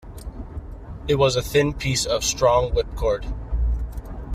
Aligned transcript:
It 1.07 1.13
was 1.19 1.35
a 1.35 1.43
thin 1.43 1.75
piece 1.75 2.07
of 2.07 2.23
strong 2.23 2.71
whipcord. 2.71 3.31